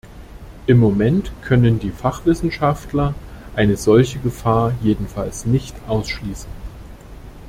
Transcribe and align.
Im 0.65 0.79
Moment 0.79 1.31
können 1.43 1.77
die 1.77 1.91
Fachwissenschaftler 1.91 3.13
eine 3.55 3.77
solche 3.77 4.17
Gefahr 4.17 4.73
jedenfalls 4.81 5.45
nicht 5.45 5.75
ausschließen. 5.87 6.49